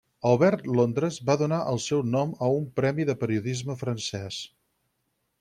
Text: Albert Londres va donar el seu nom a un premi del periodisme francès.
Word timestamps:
Albert 0.27 0.63
Londres 0.77 1.19
va 1.27 1.35
donar 1.41 1.59
el 1.73 1.77
seu 1.83 2.01
nom 2.15 2.33
a 2.47 2.49
un 2.57 2.65
premi 2.81 3.07
del 3.11 3.19
periodisme 3.27 3.77
francès. 3.83 4.41